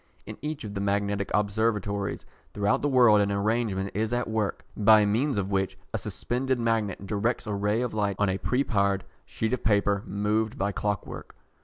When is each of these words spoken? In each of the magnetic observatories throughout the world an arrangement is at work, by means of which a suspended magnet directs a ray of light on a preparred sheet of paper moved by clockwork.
In 0.25 0.39
each 0.41 0.63
of 0.63 0.73
the 0.73 0.81
magnetic 0.81 1.29
observatories 1.31 2.25
throughout 2.55 2.81
the 2.81 2.87
world 2.89 3.21
an 3.21 3.31
arrangement 3.31 3.91
is 3.93 4.11
at 4.11 4.27
work, 4.27 4.65
by 4.75 5.05
means 5.05 5.37
of 5.37 5.51
which 5.51 5.77
a 5.93 5.99
suspended 5.99 6.57
magnet 6.59 7.05
directs 7.05 7.45
a 7.45 7.53
ray 7.53 7.81
of 7.83 7.93
light 7.93 8.15
on 8.17 8.27
a 8.27 8.39
preparred 8.39 9.03
sheet 9.27 9.53
of 9.53 9.63
paper 9.63 10.01
moved 10.07 10.57
by 10.57 10.71
clockwork. 10.71 11.35